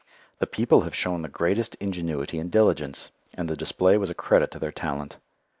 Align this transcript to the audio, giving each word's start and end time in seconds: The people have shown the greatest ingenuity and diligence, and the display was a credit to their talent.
The 0.39 0.47
people 0.47 0.81
have 0.81 0.95
shown 0.95 1.21
the 1.21 1.29
greatest 1.29 1.75
ingenuity 1.75 2.39
and 2.39 2.49
diligence, 2.49 3.11
and 3.35 3.47
the 3.47 3.55
display 3.55 3.99
was 3.99 4.09
a 4.09 4.15
credit 4.15 4.49
to 4.49 4.57
their 4.57 4.71
talent. 4.71 5.17